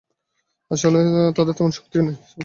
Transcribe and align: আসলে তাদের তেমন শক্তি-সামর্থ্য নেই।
আসলে 0.71 0.99
তাদের 1.35 1.53
তেমন 1.53 1.71
শক্তি-সামর্থ্য 1.71 2.05
নেই। 2.07 2.17